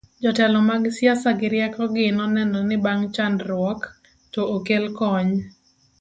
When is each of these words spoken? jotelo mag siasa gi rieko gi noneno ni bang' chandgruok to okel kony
jotelo 0.23 0.59
mag 0.69 0.83
siasa 0.97 1.29
gi 1.39 1.47
rieko 1.53 1.83
gi 1.95 2.05
noneno 2.19 2.59
ni 2.69 2.77
bang' 2.85 3.05
chandgruok 3.15 3.81
to 4.33 4.41
okel 4.55 4.83
kony 4.99 5.31